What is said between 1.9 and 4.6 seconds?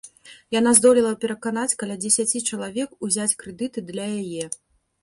дзесяці чалавек узяць крэдыты для яе.